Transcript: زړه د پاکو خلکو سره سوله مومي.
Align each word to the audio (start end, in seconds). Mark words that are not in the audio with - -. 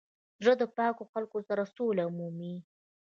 زړه 0.43 0.53
د 0.61 0.63
پاکو 0.77 1.03
خلکو 1.13 1.37
سره 1.49 1.63
سوله 1.75 2.03
مومي. 2.17 2.55